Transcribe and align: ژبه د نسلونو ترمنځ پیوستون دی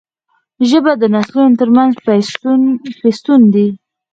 ژبه 0.69 0.91
د 0.97 1.03
نسلونو 1.15 1.57
ترمنځ 1.59 1.93
پیوستون 3.03 3.41
دی 3.53 3.67